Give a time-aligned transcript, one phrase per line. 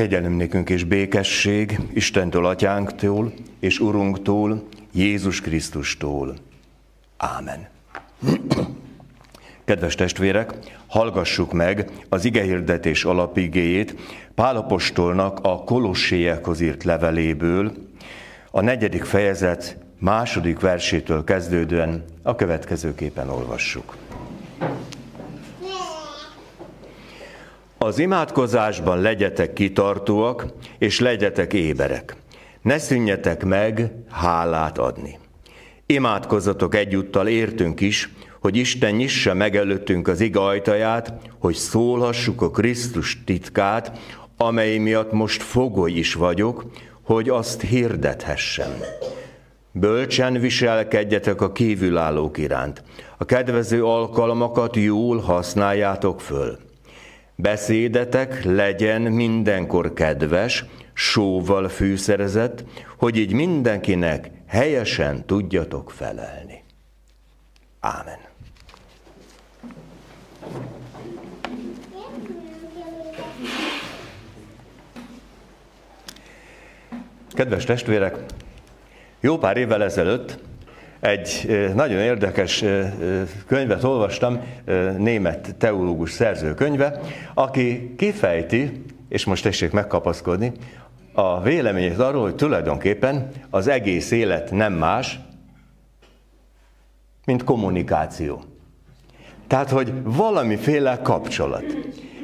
[0.00, 6.36] Kegyelem nékünk és békesség Istentől, Atyánktól és Urunktól, Jézus Krisztustól.
[7.16, 7.68] Ámen.
[9.64, 10.52] Kedves testvérek,
[10.86, 13.94] hallgassuk meg az igehirdetés alapigéjét
[14.34, 17.72] Pálapostolnak a Kolosséekhoz írt leveléből,
[18.50, 23.96] a negyedik fejezet második versétől kezdődően a következőképpen olvassuk.
[27.82, 30.46] Az imádkozásban legyetek kitartóak,
[30.78, 32.16] és legyetek éberek.
[32.62, 35.18] Ne szűnjetek meg hálát adni.
[35.86, 42.50] Imádkozzatok egyúttal értünk is, hogy Isten nyissa meg előttünk az iga ajtaját, hogy szólhassuk a
[42.50, 43.98] Krisztus titkát,
[44.36, 46.64] amely miatt most fogoly is vagyok,
[47.02, 48.70] hogy azt hirdethessem.
[49.72, 52.82] Bölcsen viselkedjetek a kívülállók iránt.
[53.18, 56.68] A kedvező alkalmakat jól használjátok föl
[57.42, 62.64] Beszédetek legyen mindenkor kedves, sóval fűszerezett,
[62.98, 66.64] hogy így mindenkinek helyesen tudjatok felelni.
[67.80, 68.18] Ámen.
[77.32, 78.16] Kedves testvérek,
[79.20, 80.38] jó pár évvel ezelőtt
[81.00, 82.64] egy nagyon érdekes
[83.46, 84.40] könyvet olvastam,
[84.98, 87.00] német teológus szerző könyve,
[87.34, 90.52] aki kifejti, és most tessék megkapaszkodni,
[91.12, 95.20] a véleményét arról, hogy tulajdonképpen az egész élet nem más,
[97.24, 98.42] mint kommunikáció.
[99.46, 101.64] Tehát, hogy valamiféle kapcsolat.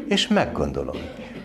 [0.08, 0.96] És meggondolom,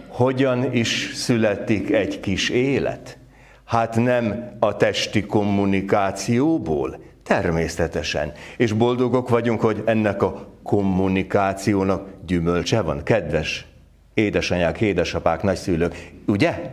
[0.08, 3.18] hogyan is születik egy kis élet?
[3.66, 8.32] Hát nem a testi kommunikációból, Természetesen.
[8.58, 13.04] És boldogok vagyunk, hogy ennek a kommunikációnak gyümölcse van.
[13.04, 13.66] Kedves
[14.14, 16.72] édesanyák, édesapák, nagyszülők, ugye?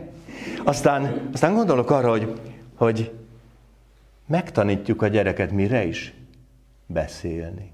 [0.63, 2.39] Aztán, aztán gondolok arra, hogy,
[2.75, 3.11] hogy
[4.27, 6.13] megtanítjuk a gyereket mire is?
[6.85, 7.71] Beszélni.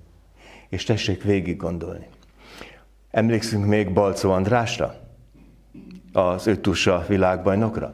[0.69, 2.07] És tessék végig gondolni.
[3.11, 4.95] Emlékszünk még Balcó Andrásra?
[6.13, 7.91] Az ötusa világbajnokra?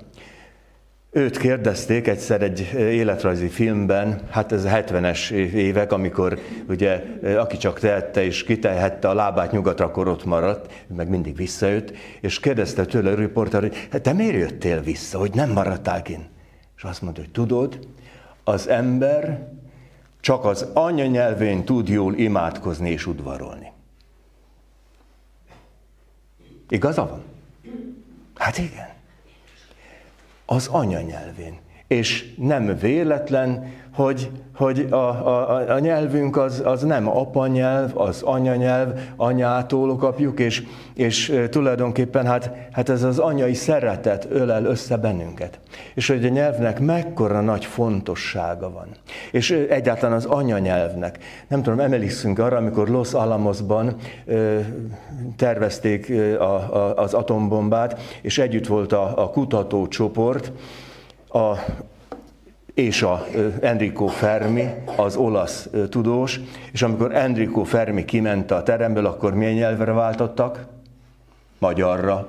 [1.14, 7.04] Őt kérdezték egyszer egy életrajzi filmben, hát ez a 70-es évek, amikor ugye
[7.38, 12.40] aki csak tehette és kitehette a lábát nyugatra, akkor ott maradt, meg mindig visszajött, és
[12.40, 16.30] kérdezte tőle a riporter, hogy hát te miért jöttél vissza, hogy nem maradtál kint?
[16.78, 17.88] És azt mondta, hogy tudod,
[18.44, 19.48] az ember
[20.20, 23.72] csak az anyanyelvén tud jól imádkozni és udvarolni.
[26.70, 27.24] Igaza van?
[28.36, 29.00] Hát igen
[30.52, 31.60] az anyanyelvén.
[31.92, 39.00] És nem véletlen, hogy, hogy a, a, a nyelvünk az, az nem apanyelv, az anyanyelv,
[39.16, 40.64] anyától kapjuk, és,
[40.94, 45.60] és tulajdonképpen hát, hát ez az anyai szeretet ölel össze bennünket.
[45.94, 48.88] És hogy a nyelvnek mekkora nagy fontossága van.
[49.32, 51.18] És egyáltalán az anyanyelvnek.
[51.48, 54.60] Nem tudom, emlékszünk arra, amikor Los Alamosban ö,
[55.36, 60.52] tervezték a, a, az atombombát, és együtt volt a, a kutatócsoport,
[61.32, 61.56] a,
[62.74, 63.26] és a
[63.62, 64.66] Enrico Fermi,
[64.96, 66.40] az olasz tudós,
[66.72, 70.66] és amikor Enrico Fermi kiment a teremből, akkor milyen nyelvre váltottak?
[71.60, 72.28] Magyarra.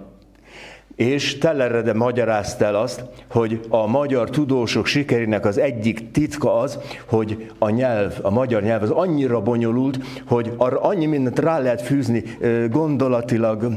[0.97, 7.51] És Tellerede magyarázta el azt, hogy a magyar tudósok sikerének az egyik titka az, hogy
[7.59, 12.25] a nyelv, a magyar nyelv az annyira bonyolult, hogy arra annyi mindent rá lehet fűzni
[12.71, 13.77] gondolatilag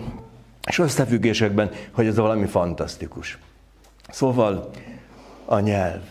[0.68, 3.38] és összefüggésekben, hogy ez valami fantasztikus.
[4.10, 4.70] Szóval
[5.46, 6.02] a nyelv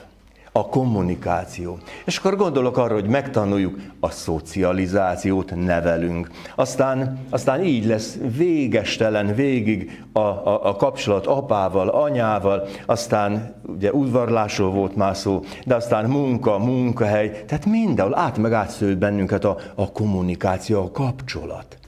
[0.57, 1.79] a kommunikáció.
[2.05, 6.31] És akkor gondolok arra, hogy megtanuljuk a szocializációt, nevelünk.
[6.55, 14.71] Aztán, aztán így lesz végestelen végig a, a, a kapcsolat apával, anyával, aztán ugye udvarlásról
[14.71, 19.93] volt már szó, de aztán munka, munkahely, tehát mindenhol át meg átszőtt bennünket a, a
[19.93, 21.79] kommunikáció, a kapcsolat.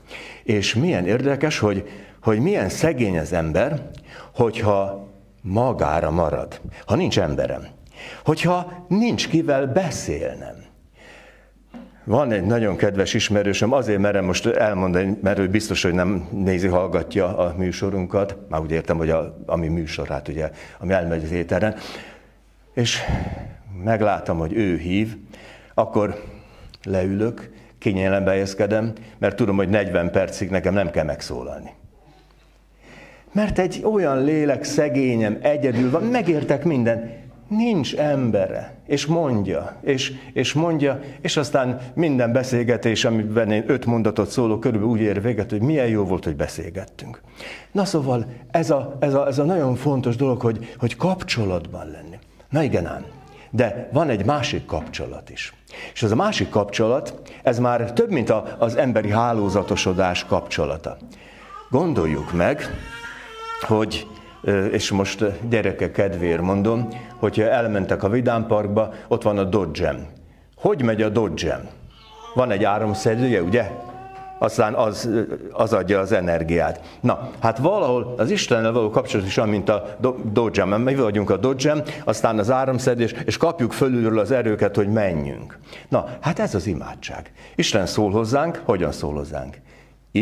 [0.43, 1.89] És milyen érdekes, hogy,
[2.23, 3.91] hogy milyen szegény az ember,
[4.35, 5.06] hogyha
[5.47, 7.75] magára marad, ha nincs emberem
[8.25, 10.65] hogyha nincs kivel beszélnem.
[12.05, 16.67] Van egy nagyon kedves ismerősöm, azért merem most elmondani, mert ő biztos, hogy nem nézi,
[16.67, 21.31] hallgatja a műsorunkat, már úgy értem, hogy a, a mi műsorát, ugye, ami elmegy az
[21.31, 21.75] éteren,
[22.75, 23.01] és
[23.85, 25.17] meglátom, hogy ő hív,
[25.75, 26.23] akkor
[26.85, 31.71] leülök, kényelem bejeszkedem, mert tudom, hogy 40 percig nekem nem kell megszólalni.
[33.37, 37.11] Mert egy olyan lélek szegényem egyedül van, megértek minden,
[37.49, 44.29] nincs embere, és mondja, és, és mondja, és aztán minden beszélgetés, amiben én öt mondatot
[44.29, 47.21] szólok, körülbelül úgy ér véget, hogy milyen jó volt, hogy beszélgettünk.
[47.73, 52.19] Na szóval ez a, ez a, ez a nagyon fontos dolog, hogy, hogy kapcsolatban lenni.
[52.51, 53.05] Na igen ám,
[53.51, 55.55] de van egy másik kapcsolat is.
[55.93, 60.97] És ez a másik kapcsolat, ez már több, mint a, az emberi hálózatosodás kapcsolata.
[61.71, 62.71] Gondoljuk meg,
[63.61, 64.07] hogy
[64.71, 69.95] és most gyerekek kedvéért mondom, hogyha elmentek a Vidám Parkba, ott van a dodge.
[70.57, 71.61] Hogy megy a dodge?
[72.35, 73.71] Van egy áramszedője, ugye?
[74.39, 75.11] Aztán az,
[75.53, 76.81] az adja az energiát.
[77.01, 79.97] Na, hát valahol az Istennel való kapcsolat is olyan, mint a
[80.33, 80.83] dodge -em.
[80.83, 85.59] Mi vagyunk a dodge aztán az áramszedés, és kapjuk fölülről az erőket, hogy menjünk.
[85.89, 87.33] Na, hát ez az imádság.
[87.55, 89.57] Isten szól hozzánk, hogyan szól hozzánk?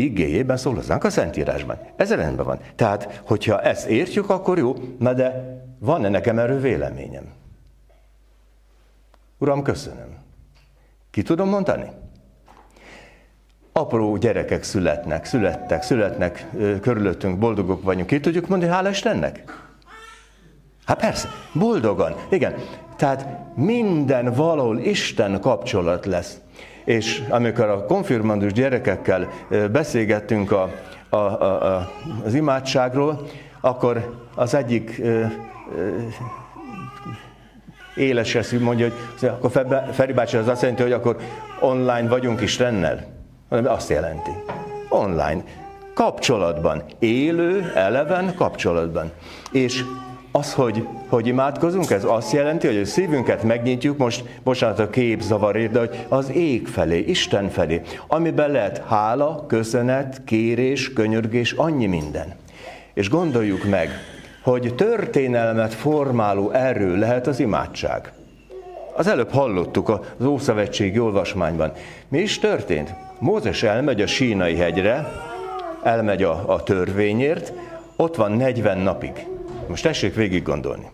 [0.03, 1.77] Igéjében szól hozzánk a Szentírásban.
[1.95, 2.59] Ez rendben van.
[2.75, 7.23] Tehát, hogyha ezt értjük, akkor jó, na de van-e nekem erről véleményem?
[9.37, 10.17] Uram, köszönöm.
[11.11, 11.89] Ki tudom mondani?
[13.71, 16.47] Apró gyerekek születnek, születtek, születnek
[16.81, 18.07] körülöttünk, boldogok vagyunk.
[18.07, 19.43] Ki tudjuk mondani, hála Istennek?
[20.85, 22.15] Hát persze, boldogan.
[22.29, 22.55] Igen.
[22.95, 26.39] Tehát minden valahol Isten kapcsolat lesz
[26.85, 29.29] és amikor a konfirmandus gyerekekkel
[29.71, 30.69] beszélgettünk a,
[31.09, 31.91] a, a, a,
[32.25, 33.27] az imádságról,
[33.61, 35.01] akkor az egyik
[37.95, 38.87] éles eszű mondja,
[39.19, 41.17] hogy akkor Feri bácsi az azt jelenti, hogy akkor
[41.59, 43.05] online vagyunk Istennel.
[43.49, 44.31] Azt jelenti.
[44.89, 45.43] Online.
[45.93, 46.83] Kapcsolatban.
[46.99, 49.11] Élő, eleven kapcsolatban.
[49.51, 49.83] És
[50.35, 55.71] az, hogy, hogy imádkozunk, ez azt jelenti, hogy a szívünket megnyitjuk, most bocsánat a képzavarért,
[55.71, 62.35] de hogy az ég felé, Isten felé, amiben lehet hála, köszönet, kérés, könyörgés, annyi minden.
[62.93, 63.89] És gondoljuk meg,
[64.43, 68.11] hogy történelmet formáló erő lehet az imádság.
[68.95, 71.71] Az előbb hallottuk az Ószövetségi olvasmányban.
[72.07, 72.93] Mi is történt?
[73.19, 75.11] Mózes elmegy a sínai hegyre,
[75.83, 77.53] elmegy a, a törvényért,
[77.95, 79.34] ott van 40 napig.
[79.67, 80.89] Most tessék végig gondolni.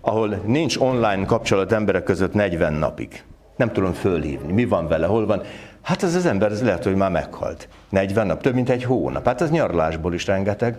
[0.00, 3.22] Ahol nincs online kapcsolat emberek között 40 napig.
[3.56, 4.52] Nem tudom fölhívni.
[4.52, 5.42] Mi van vele, hol van.
[5.82, 7.68] Hát ez az ember, ez lehet, hogy már meghalt.
[7.88, 9.26] 40 nap, több mint egy hónap.
[9.26, 10.78] Hát ez nyarlásból is rengeteg.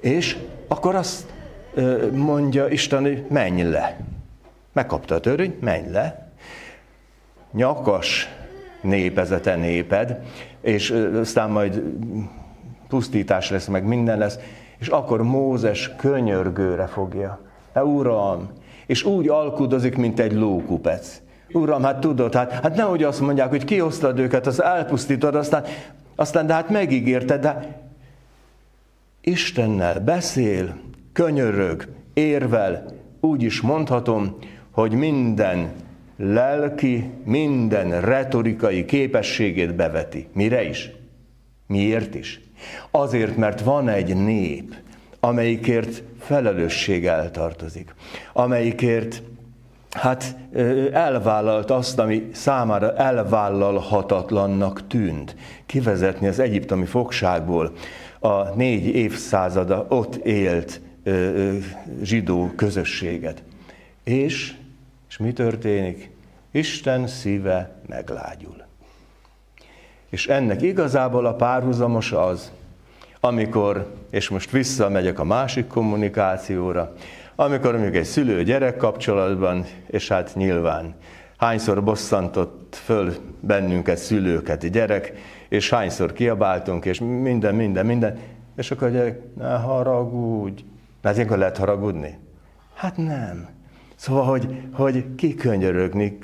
[0.00, 0.36] És
[0.68, 1.34] akkor azt
[2.12, 3.96] mondja Isten, hogy menj le.
[4.72, 6.30] Megkapta a törvény, menj le.
[7.52, 8.28] Nyakas
[8.80, 10.18] népezete néped,
[10.60, 10.90] és
[11.20, 11.82] aztán majd
[12.88, 14.38] pusztítás lesz, meg minden lesz.
[14.78, 17.38] És akkor Mózes könyörgőre fogja.
[17.72, 18.50] De Uram,
[18.86, 21.20] és úgy alkudozik, mint egy lókupec.
[21.52, 25.64] Uram, hát tudod, hát, hát nehogy azt mondják, hogy kiosztad őket, az elpusztítod, aztán,
[26.14, 27.80] aztán de hát megígérted, de
[29.20, 30.76] Istennel beszél,
[31.12, 32.84] könyörög, érvel,
[33.20, 34.36] úgy is mondhatom,
[34.70, 35.72] hogy minden
[36.16, 40.28] lelki, minden retorikai képességét beveti.
[40.32, 40.90] Mire is?
[41.66, 42.40] Miért is?
[42.90, 44.74] Azért, mert van egy nép,
[45.20, 47.94] amelyikért felelősséggel tartozik,
[48.32, 49.22] amelyikért
[49.90, 50.36] hát
[50.92, 55.36] elvállalt azt, ami számára elvállalhatatlannak tűnt.
[55.66, 57.72] Kivezetni az egyiptomi fogságból
[58.18, 60.80] a négy évszázada ott élt
[62.02, 63.42] zsidó közösséget.
[64.04, 64.54] És,
[65.08, 66.10] és mi történik?
[66.50, 68.65] Isten szíve meglágyul.
[70.10, 72.52] És ennek igazából a párhuzamos az,
[73.20, 76.92] amikor, és most visszamegyek a másik kommunikációra,
[77.34, 80.94] amikor mondjuk egy szülő-gyerek kapcsolatban, és hát nyilván
[81.36, 85.12] hányszor bosszantott föl bennünket, szülőket, gyerek,
[85.48, 88.18] és hányszor kiabáltunk, és minden, minden, minden,
[88.56, 90.64] és akkor a gyerek, ne haragudj.
[91.02, 92.18] Hát ilyenkor lehet haragudni?
[92.74, 93.48] Hát nem.
[93.94, 96.18] Szóval, hogy, hogy kikönyörögni,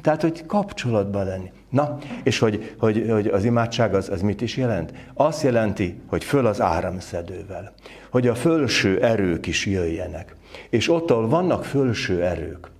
[0.00, 1.52] tehát, hogy kapcsolatban lenni.
[1.72, 4.92] Na, és hogy, hogy, hogy az imádság az, az mit is jelent?
[5.14, 7.72] Azt jelenti, hogy föl az áramszedővel,
[8.10, 10.36] hogy a fölső erők is jöjjenek.
[10.70, 12.70] És ott, ahol vannak fölső erők,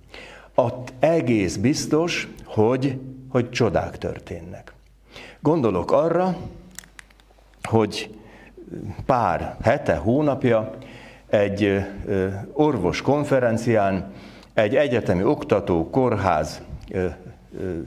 [0.55, 4.73] ott egész biztos, hogy, hogy csodák történnek.
[5.39, 6.35] Gondolok arra,
[7.63, 8.15] hogy
[9.05, 10.73] pár hete, hónapja
[11.29, 11.85] egy
[12.51, 14.11] orvos konferencián
[14.53, 16.61] egy egyetemi oktató, kórház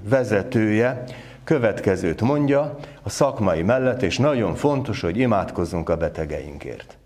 [0.09, 1.05] vezetője
[1.45, 6.97] következőt mondja a szakmai mellett, és nagyon fontos, hogy imádkozzunk a betegeinkért.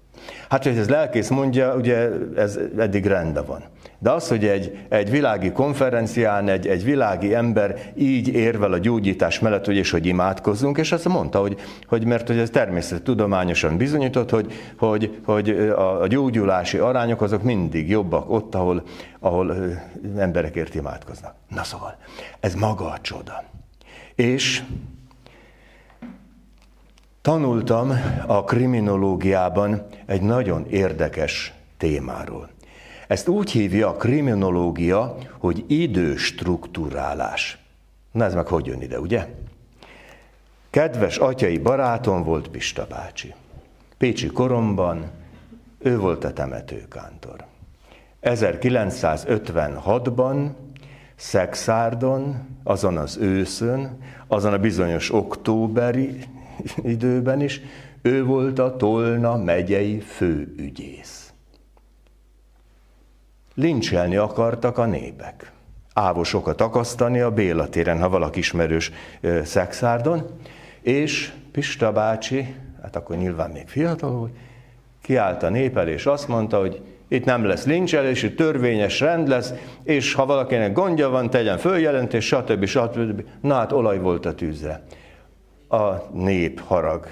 [0.49, 3.62] Hát, hogy ez lelkész mondja, ugye ez eddig rendben van.
[3.99, 9.39] De az, hogy egy, egy világi konferencián egy, egy világi ember így érvel a gyógyítás
[9.39, 14.31] mellett, hogy és hogy imádkozzunk, és azt mondta, hogy, hogy mert hogy ez természettudományosan bizonyított,
[14.31, 18.83] hogy, hogy, hogy a, a gyógyulási arányok azok mindig jobbak ott, ahol,
[19.19, 19.55] ahol
[20.19, 21.35] emberekért imádkoznak.
[21.49, 21.97] Na szóval,
[22.41, 23.45] ez maga a csoda.
[24.15, 24.62] És
[27.31, 27.93] tanultam
[28.27, 32.49] a kriminológiában egy nagyon érdekes témáról.
[33.07, 37.59] Ezt úgy hívja a kriminológia, hogy időstruktúrálás.
[38.13, 39.27] Na ez meg hogy jön ide, ugye?
[40.71, 43.35] Kedves atyai barátom volt Pista bácsi.
[43.99, 45.11] Pécsi koromban
[45.79, 47.45] ő volt a temetőkántor.
[48.23, 50.49] 1956-ban
[51.17, 56.25] Szexárdon, azon az őszön, azon a bizonyos októberi
[56.83, 57.61] időben is,
[58.02, 61.33] ő volt a Tolna megyei főügyész.
[63.55, 65.52] Lincselni akartak a népek.
[65.93, 68.93] Ávosokat akasztani a Béla téren, ha valaki ismerős
[69.45, 70.26] Szexárdon,
[70.81, 74.33] és Pista bácsi, hát akkor nyilván még fiatal volt,
[75.02, 79.29] kiállt a nép elé, és azt mondta, hogy itt nem lesz lincselés, itt törvényes rend
[79.29, 79.52] lesz,
[79.83, 82.64] és ha valakinek gondja van, tegyen följelentés, stb.
[82.64, 83.25] stb.
[83.40, 84.83] Na hát olaj volt a tűzre.
[85.71, 87.07] A nép harag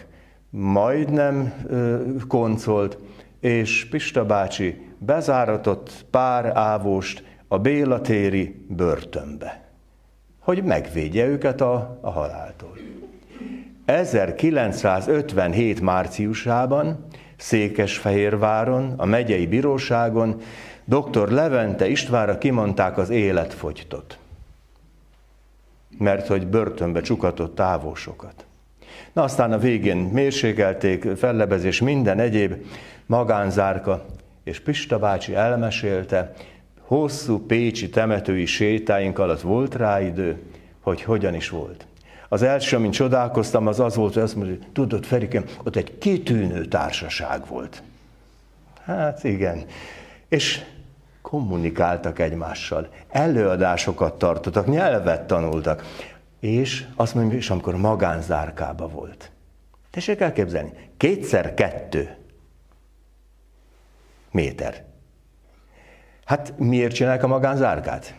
[0.51, 1.53] majdnem
[2.29, 2.99] koncolt,
[3.41, 9.69] és Pista bácsi bezáratott pár ávost a Béla téri börtönbe,
[10.39, 12.77] hogy megvédje őket a, a haláltól.
[13.85, 20.41] 1957 márciusában Székesfehérváron, a megyei bíróságon
[20.85, 21.29] dr.
[21.29, 24.19] Levente Istvánra kimondták az életfogytot,
[25.99, 28.48] mert hogy börtönbe csukatott távosokat.
[29.13, 32.55] Na aztán a végén mérsékelték, fellebezés, minden egyéb
[33.07, 34.05] magánzárka,
[34.45, 36.33] és Pista bácsi elmesélte,
[36.81, 40.43] hosszú pécsi temetői sétáink alatt volt rá idő,
[40.81, 41.87] hogy hogyan is volt.
[42.29, 45.99] Az első, amin csodálkoztam, az az volt, hogy azt mondja, hogy tudod, Ferikem, ott egy
[45.99, 47.83] kitűnő társaság volt.
[48.85, 49.65] Hát igen.
[50.29, 50.61] És
[51.23, 55.85] kommunikáltak egymással, előadásokat tartottak, nyelvet tanultak.
[56.41, 59.31] És azt mondja, és amikor magánzárkába volt.
[59.91, 62.17] Tessék elképzelni, kétszer kettő
[64.31, 64.85] méter.
[66.25, 68.15] Hát miért csinálják a magánzárkát?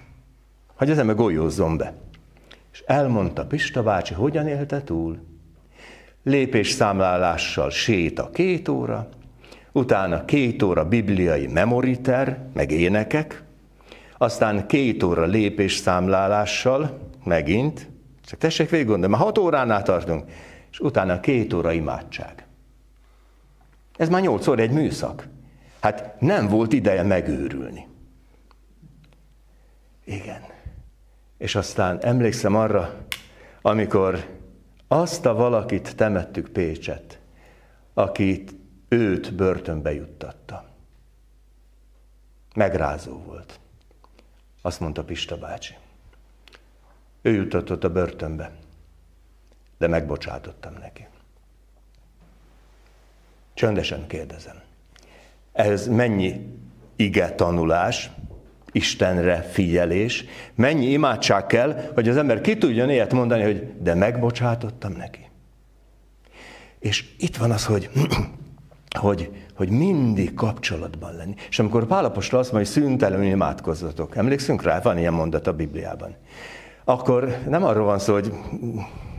[0.76, 1.94] Hogy az ember golyózzon be.
[2.72, 5.20] És elmondta Pista bácsi, hogyan élte túl.
[6.24, 9.10] Lépés számlálással séta két óra,
[9.72, 13.44] utána két óra bibliai memoriter, meg énekek,
[14.18, 17.90] aztán két óra lépés számlálással, megint,
[18.30, 20.32] csak tessék végig gondolni, már hat óránál tartunk,
[20.72, 22.46] és utána két óra imádság.
[23.98, 25.28] Ez már nyolc óra egy műszak.
[25.80, 27.88] Hát nem volt ideje megőrülni.
[30.04, 30.42] Igen.
[31.38, 32.96] És aztán emlékszem arra,
[33.62, 34.38] amikor
[34.88, 37.20] azt a valakit temettük Pécset,
[37.94, 38.56] akit
[38.88, 40.66] őt börtönbe juttatta.
[42.56, 43.60] Megrázó volt.
[44.62, 45.76] Azt mondta Pista bácsi.
[47.30, 48.52] Ő juttatott a börtönbe,
[49.78, 51.08] de megbocsátottam neki.
[53.54, 54.62] Csöndesen kérdezem.
[55.52, 56.58] Ez mennyi
[56.96, 58.10] ige tanulás,
[58.72, 64.92] Istenre figyelés, mennyi imádság kell, hogy az ember ki tudjon ilyet mondani, hogy de megbocsátottam
[64.92, 65.30] neki.
[66.80, 67.90] És itt van az, hogy,
[69.00, 71.36] hogy, hogy mindig kapcsolatban lenni.
[71.50, 76.16] És amikor Pálapostól azt mondja, hogy szüntelenül imádkozzatok, emlékszünk rá, van ilyen mondat a Bibliában,
[76.90, 78.34] akkor nem arról van szó, hogy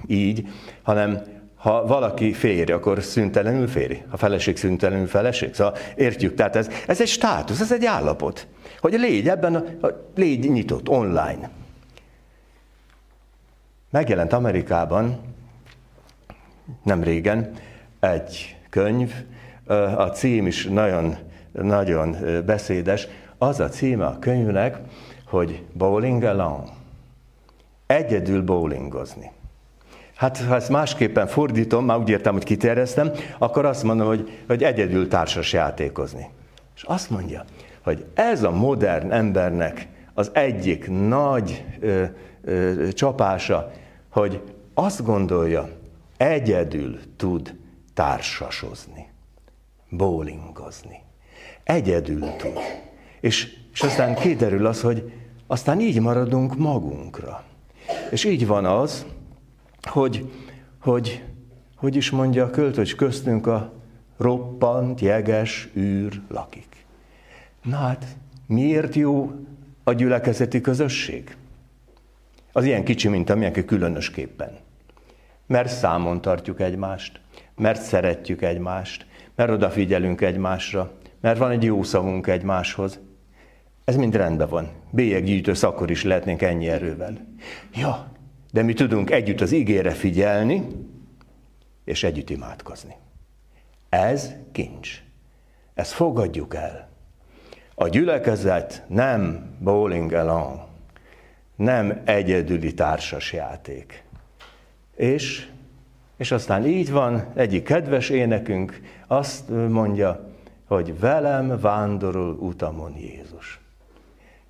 [0.06, 0.48] így,
[0.82, 1.22] hanem
[1.56, 4.02] ha valaki férj, akkor szüntelenül férj.
[4.08, 5.54] Ha feleség, szüntelenül feleség.
[5.54, 8.46] Szóval értjük, tehát ez, ez egy státusz, ez egy állapot.
[8.80, 11.50] Hogy légy ebben, a, légy nyitott, online.
[13.90, 15.18] Megjelent Amerikában
[16.82, 17.52] nem régen
[18.00, 19.12] egy könyv,
[19.96, 21.16] a cím is nagyon,
[21.52, 23.08] nagyon beszédes.
[23.38, 24.78] Az a címe a könyvnek,
[25.24, 26.78] hogy Bowling Alone.
[27.90, 29.30] Egyedül bowlingozni.
[30.16, 34.62] Hát ha ezt másképpen fordítom, már úgy értem, hogy kiterjesztem, akkor azt mondom, hogy, hogy
[34.62, 36.30] egyedül társas játékozni.
[36.76, 37.44] És azt mondja,
[37.82, 42.04] hogy ez a modern embernek az egyik nagy ö,
[42.42, 43.70] ö, csapása,
[44.08, 44.42] hogy
[44.74, 45.68] azt gondolja,
[46.16, 47.56] egyedül tud
[47.94, 49.08] társasozni,
[49.88, 51.02] bowlingozni.
[51.62, 52.58] Egyedül tud.
[53.20, 55.12] És, és aztán kiderül az, hogy
[55.46, 57.48] aztán így maradunk magunkra.
[58.10, 59.06] És így van az,
[59.82, 60.32] hogy,
[60.80, 61.24] hogy,
[61.76, 63.72] hogy is mondja a költő, hogy köztünk a
[64.16, 66.84] roppant, jeges űr lakik.
[67.62, 68.06] Na hát,
[68.46, 69.32] miért jó
[69.84, 71.36] a gyülekezeti közösség?
[72.52, 74.58] Az ilyen kicsi, mint amilyen különösképpen.
[75.46, 77.20] Mert számon tartjuk egymást,
[77.56, 83.00] mert szeretjük egymást, mert odafigyelünk egymásra, mert van egy jó szavunk egymáshoz.
[83.90, 84.70] Ez mind rendben van.
[84.90, 87.26] Bélyeggyűjtő akkor is lehetnénk ennyi erővel.
[87.74, 88.12] Ja,
[88.52, 90.66] de mi tudunk együtt az ígére figyelni,
[91.84, 92.94] és együtt imádkozni.
[93.88, 95.02] Ez kincs.
[95.74, 96.88] Ezt fogadjuk el.
[97.74, 100.60] A gyülekezet nem bowling along,
[101.56, 104.04] nem egyedüli társasjáték.
[104.96, 105.48] És,
[106.16, 110.30] és aztán így van, egyik kedves énekünk azt mondja,
[110.66, 113.59] hogy velem vándorol utamon Jézus.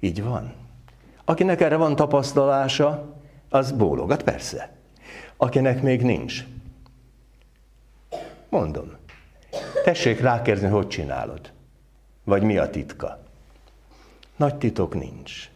[0.00, 0.52] Így van.
[1.24, 3.14] Akinek erre van tapasztalása,
[3.48, 4.72] az bólogat, persze.
[5.36, 6.44] Akinek még nincs.
[8.48, 8.92] Mondom.
[9.84, 11.52] Tessék rákérdezni, hogy csinálod.
[12.24, 13.18] Vagy mi a titka.
[14.36, 15.50] Nagy titok nincs.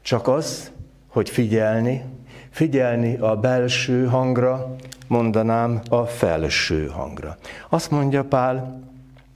[0.00, 0.72] Csak az,
[1.08, 2.04] hogy figyelni,
[2.50, 4.76] figyelni a belső hangra,
[5.06, 7.36] mondanám a felső hangra.
[7.68, 8.87] Azt mondja Pál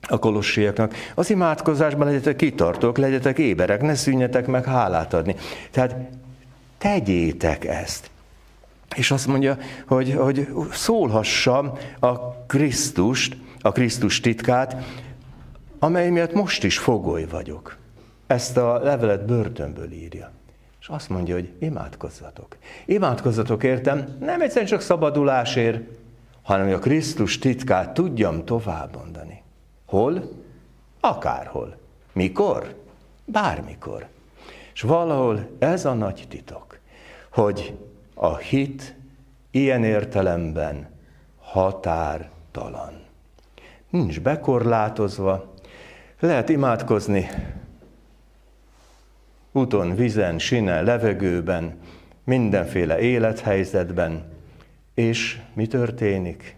[0.08, 5.36] a kolossiaknak, az imádkozásban legyetek kitartók, legyetek éberek, ne szűnjetek meg hálát adni.
[5.70, 5.96] Tehát
[6.78, 8.10] tegyétek ezt.
[8.96, 9.56] És azt mondja,
[9.86, 14.76] hogy, hogy szólhassa a Krisztust, a Krisztus titkát,
[15.78, 17.76] amely miatt most is fogoly vagyok.
[18.26, 20.30] Ezt a levelet börtönből írja.
[20.80, 22.56] És azt mondja, hogy imádkozzatok.
[22.84, 25.80] Imádkozzatok értem, nem egyszerűen csak szabadulásért,
[26.42, 29.41] hanem hogy a Krisztus titkát tudjam továbbmondani.
[29.92, 30.28] Hol?
[31.00, 31.76] Akárhol.
[32.12, 32.74] Mikor?
[33.24, 34.08] Bármikor.
[34.74, 36.78] És valahol ez a nagy titok,
[37.30, 37.78] hogy
[38.14, 38.94] a hit
[39.50, 40.88] ilyen értelemben
[41.40, 43.02] határtalan.
[43.90, 45.54] Nincs bekorlátozva,
[46.20, 47.28] lehet imádkozni
[49.52, 51.78] úton, vizen, sinen, levegőben,
[52.24, 54.24] mindenféle élethelyzetben,
[54.94, 56.56] és mi történik?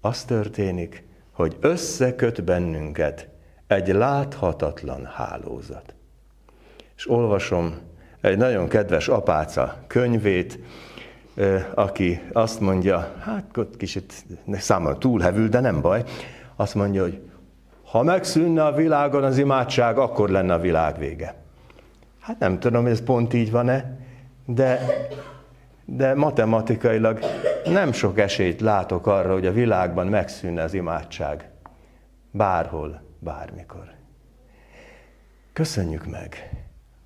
[0.00, 3.28] Az történik, hogy összeköt bennünket
[3.66, 5.94] egy láthatatlan hálózat.
[6.96, 7.74] És olvasom
[8.20, 10.58] egy nagyon kedves apáca könyvét,
[11.74, 16.02] aki azt mondja, hát kicsit számomra túlhevül, de nem baj,
[16.56, 17.20] azt mondja, hogy
[17.84, 21.34] ha megszűnne a világon az imádság, akkor lenne a világ vége.
[22.20, 23.98] Hát nem tudom, hogy ez pont így van-e,
[24.46, 24.80] de,
[25.84, 27.18] de matematikailag
[27.72, 31.50] nem sok esélyt látok arra, hogy a világban megszűnne az imádság.
[32.30, 33.90] Bárhol, bármikor.
[35.52, 36.50] Köszönjük meg,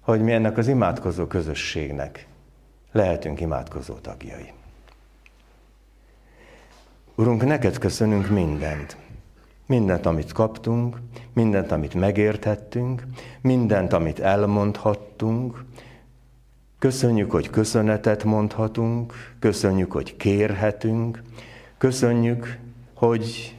[0.01, 2.27] hogy mi ennek az imádkozó közösségnek
[2.93, 4.53] lehetünk imádkozó tagjai.
[7.15, 8.97] Urunk, neked köszönünk mindent.
[9.67, 10.97] Mindent, amit kaptunk,
[11.33, 13.03] mindent, amit megérthettünk,
[13.41, 15.65] mindent, amit elmondhattunk.
[16.79, 21.23] Köszönjük, hogy köszönetet mondhatunk, köszönjük, hogy kérhetünk,
[21.79, 22.59] köszönjük,
[22.95, 23.57] hogy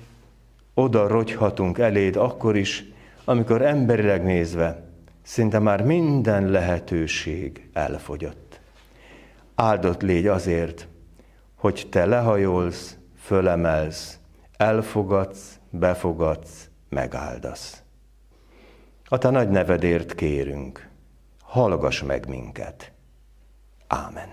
[0.73, 2.86] oda rogyhatunk eléd akkor is,
[3.25, 4.84] amikor emberileg nézve
[5.21, 8.60] szinte már minden lehetőség elfogyott.
[9.56, 10.88] Áldott légy azért,
[11.56, 14.19] hogy te lehajolsz, fölemelsz,
[14.58, 17.82] elfogadsz, befogadsz, megáldasz.
[19.06, 20.89] A te nagy nevedért kérünk,
[21.41, 22.91] hallgass meg minket.
[23.88, 24.30] Ámen.